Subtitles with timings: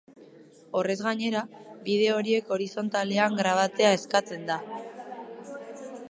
[0.79, 1.41] Horrez gainera,
[1.89, 4.57] bideo horiek horizontalean grabatzea eskatzen da.